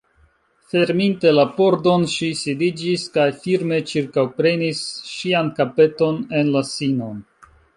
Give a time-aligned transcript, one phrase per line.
[0.69, 7.25] Ferminte la pordon, ŝi sidiĝis kaj firme ĉirkaŭprenis ŝian kapeton en la sinon.